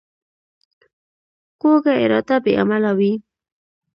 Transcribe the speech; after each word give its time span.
کوږه 1.61 1.93
اراده 2.03 2.37
بې 2.43 2.51
عمله 2.61 2.91
وي 2.97 3.13